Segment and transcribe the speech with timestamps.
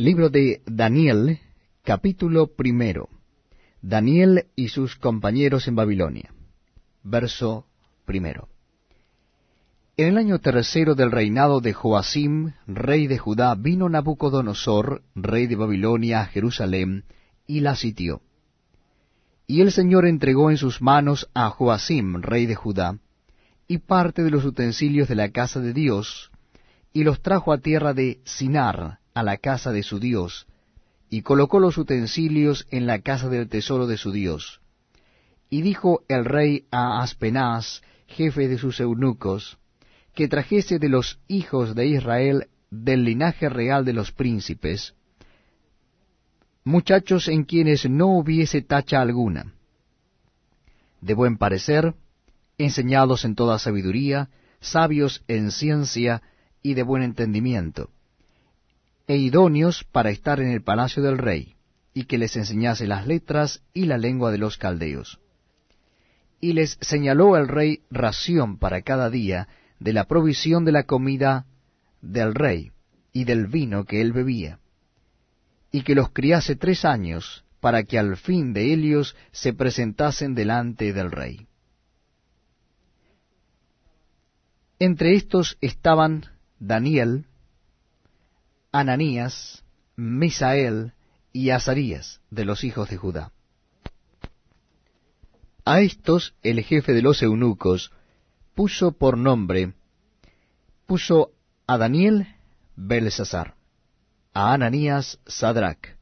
[0.00, 1.40] Libro de Daniel,
[1.84, 3.10] capítulo primero.
[3.82, 6.32] Daniel y sus compañeros en Babilonia.
[7.02, 7.66] Verso
[8.06, 8.48] primero.
[9.98, 15.56] En el año tercero del reinado de Joacim, rey de Judá, vino Nabucodonosor, rey de
[15.56, 17.04] Babilonia, a Jerusalén,
[17.46, 18.22] y la sitió.
[19.46, 22.98] Y el Señor entregó en sus manos a Joacim, rey de Judá,
[23.68, 26.30] y parte de los utensilios de la casa de Dios,
[26.90, 30.46] y los trajo a tierra de Sinar, a la casa de su Dios,
[31.08, 34.60] y colocó los utensilios en la casa del tesoro de su Dios.
[35.48, 39.58] Y dijo el rey a Aspenaz, jefe de sus eunucos,
[40.14, 44.94] que trajese de los hijos de Israel del linaje real de los príncipes,
[46.64, 49.54] muchachos en quienes no hubiese tacha alguna,
[51.00, 51.94] de buen parecer,
[52.58, 54.28] enseñados en toda sabiduría,
[54.60, 56.22] sabios en ciencia
[56.62, 57.90] y de buen entendimiento,
[59.10, 61.56] e idóneos para estar en el palacio del rey,
[61.92, 65.18] y que les enseñase las letras y la lengua de los caldeos.
[66.40, 69.48] Y les señaló el rey ración para cada día
[69.80, 71.46] de la provisión de la comida
[72.00, 72.70] del rey
[73.12, 74.60] y del vino que él bebía,
[75.72, 80.92] y que los criase tres años, para que al fin de ellos se presentasen delante
[80.92, 81.48] del rey.
[84.78, 86.26] Entre estos estaban
[86.60, 87.26] Daniel,
[88.72, 89.64] Ananías,
[89.96, 90.92] Misael
[91.32, 93.32] y Azarías de los hijos de Judá.
[95.64, 97.92] A estos el jefe de los eunucos
[98.54, 99.74] puso por nombre,
[100.86, 101.32] puso
[101.66, 102.28] a Daniel
[102.76, 103.54] Belsasar,
[104.32, 105.96] a Ananías Sadrach,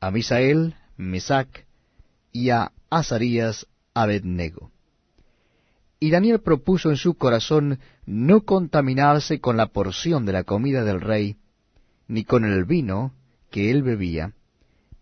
[0.00, 1.66] a Misael Mesac
[2.32, 4.70] y a Azarías Abednego.
[6.00, 11.00] Y Daniel propuso en su corazón no contaminarse con la porción de la comida del
[11.00, 11.36] rey,
[12.08, 13.12] ni con el vino
[13.50, 14.32] que él bebía,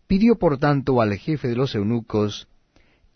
[0.07, 2.49] pidió por tanto al jefe de los eunucos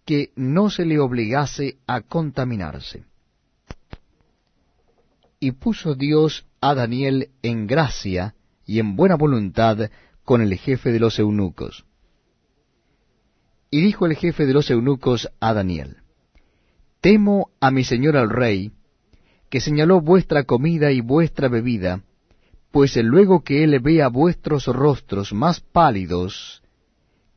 [0.05, 3.05] que no se le obligase a contaminarse.
[5.39, 8.34] Y puso Dios a Daniel en gracia
[8.67, 9.90] y en buena voluntad
[10.24, 11.84] con el jefe de los eunucos.
[13.70, 15.98] Y dijo el jefe de los eunucos a Daniel,
[17.00, 18.73] Temo a mi señor el rey,
[19.48, 22.02] que señaló vuestra comida y vuestra bebida,
[22.70, 26.63] pues luego que él vea vuestros rostros más pálidos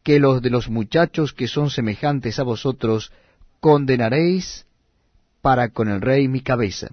[0.03, 3.11] que los de los muchachos que son semejantes a vosotros,
[3.59, 4.65] condenaréis
[5.41, 6.89] para con el rey mi cabeza.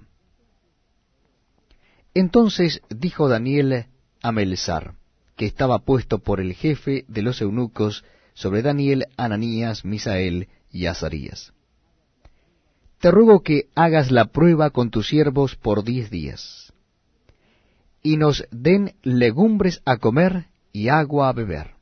[2.13, 3.85] Entonces dijo Daniel
[4.21, 4.95] a Melzar,
[5.35, 11.53] que estaba puesto por el jefe de los eunucos sobre Daniel, Ananías, Misael y Azarías.
[12.99, 16.70] Te ruego que hagas la prueba con tus siervos por diez días
[18.03, 21.75] y nos den legumbres a comer y agua a beber.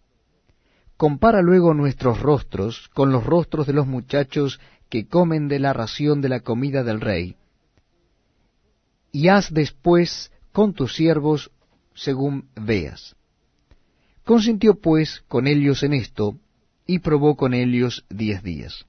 [0.97, 4.59] Compara luego nuestros rostros con los rostros de los muchachos
[4.89, 7.37] que comen de la ración de la comida del rey,
[9.11, 11.51] y haz después con tus siervos
[11.93, 13.15] según veas.
[14.23, 16.35] Consintió pues con ellos en esto,
[16.85, 18.85] y probó con ellos diez días.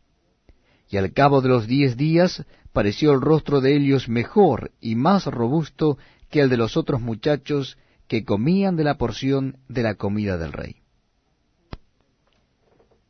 [0.88, 5.26] Y al cabo de los diez días pareció el rostro de ellos mejor y más
[5.26, 5.98] robusto
[6.30, 7.76] que el de los otros muchachos
[8.08, 10.76] que comían de la porción de la comida del rey.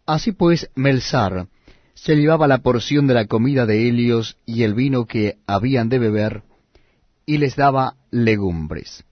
[0.06, 1.46] Así pues, Melzar
[1.94, 5.98] se llevaba la porción de la comida de Helios y el vino que habían de
[5.98, 6.42] beber,
[7.26, 9.04] y les daba legumbres.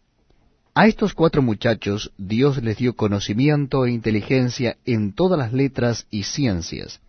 [0.75, 6.23] A estos cuatro muchachos Dios les dio conocimiento e inteligencia en todas las letras y
[6.23, 7.01] ciencias,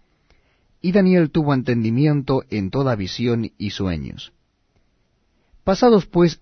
[0.82, 4.34] y Daniel tuvo entendimiento en toda visión y sueños.
[5.64, 6.42] Pasados pues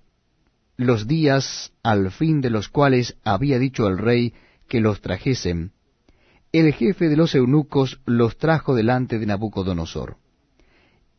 [0.77, 4.33] los días al fin de los cuales había dicho el rey
[4.69, 5.71] que los trajesen,
[6.51, 10.17] el jefe de los eunucos los trajo delante de Nabucodonosor.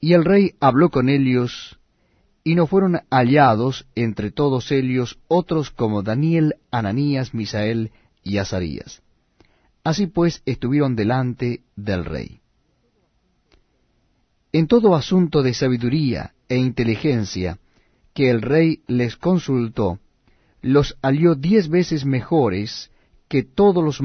[0.01, 1.79] Y el rey habló con ellos,
[2.45, 7.91] y no fueron hallados entre todos ellos otros como Daniel, Ananías, Misael
[8.23, 9.03] y Azarías.
[9.85, 12.41] Así pues estuvieron delante del rey.
[14.53, 17.59] En todo asunto de sabiduría e inteligencia,
[18.19, 20.01] que el rey les consultó,
[20.61, 22.91] los halló diez veces mejores
[23.29, 23.97] que todos los